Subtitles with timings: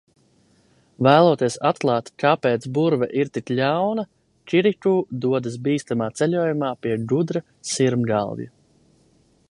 [1.07, 4.07] Vēloties atklāt, kāpēc burve ir tik ļauna,
[4.53, 4.95] Kirikū
[5.27, 8.51] dodas bīstamā ceļojumā pie gudra sirmgalvja.